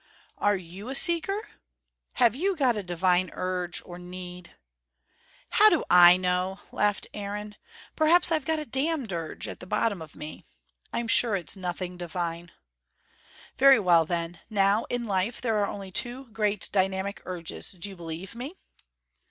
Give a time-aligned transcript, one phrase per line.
[0.39, 1.47] "Are you a seeker?
[2.13, 4.55] Have you got a divine urge, or need?"
[5.49, 7.55] "How do I know?" laughed Aaron.
[7.95, 10.43] "Perhaps I've got a DAMNED urge, at the bottom of me.
[10.91, 12.51] I'm sure it's nothing divine."
[13.59, 14.39] "Very well then.
[14.49, 18.55] Now, in life, there are only two great dynamic urges do you believe me